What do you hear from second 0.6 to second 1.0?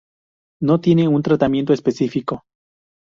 No